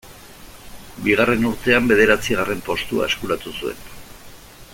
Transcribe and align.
Bigarren 1.07 1.45
urtean 1.49 1.91
bederatzigarren 1.91 2.65
postua 2.71 3.11
eskuratu 3.11 3.55
zuen. 3.61 3.87